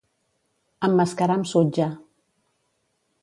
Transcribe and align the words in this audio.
Emmascarar 0.87 1.37
amb 1.41 1.49
sutge. 1.51 1.87